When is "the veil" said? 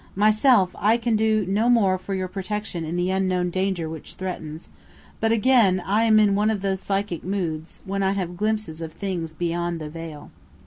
9.79-10.31